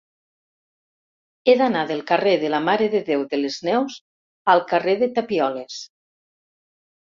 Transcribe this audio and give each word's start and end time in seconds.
He 1.51 1.55
d'anar 1.59 1.83
del 1.91 2.01
carrer 2.13 2.33
de 2.45 2.49
la 2.55 2.63
Mare 2.69 2.89
de 2.95 3.03
Déu 3.11 3.27
de 3.35 3.43
les 3.43 3.61
Neus 3.69 4.01
al 4.57 4.67
carrer 4.75 4.99
de 5.07 5.15
Tapioles. 5.23 5.81